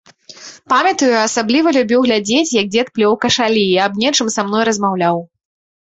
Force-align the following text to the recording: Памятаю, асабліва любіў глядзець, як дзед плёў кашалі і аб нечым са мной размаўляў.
Памятаю, 0.71 1.09
асабліва 1.23 1.73
любіў 1.77 1.99
глядзець, 2.07 2.55
як 2.61 2.71
дзед 2.77 2.87
плёў 2.95 3.13
кашалі 3.27 3.63
і 3.67 3.77
аб 3.85 4.03
нечым 4.05 4.27
са 4.37 4.41
мной 4.49 4.63
размаўляў. 4.71 5.25